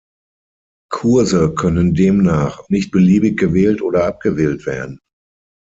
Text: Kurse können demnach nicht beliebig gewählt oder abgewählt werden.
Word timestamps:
Kurse 0.91 1.53
können 1.53 1.93
demnach 1.93 2.67
nicht 2.69 2.89
beliebig 2.89 3.37
gewählt 3.37 3.83
oder 3.83 4.07
abgewählt 4.07 4.65
werden. 4.65 4.97